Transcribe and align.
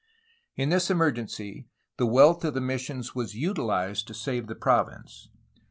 In 0.55 0.69
this 0.69 0.89
emergency 0.89 1.67
the 1.97 2.07
wealth 2.07 2.43
of 2.43 2.55
the 2.55 2.59
missions 2.59 3.13
was 3.13 3.35
utilized 3.35 4.07
to 4.07 4.15
save 4.15 4.47
the 4.47 4.55
province. 4.55 5.29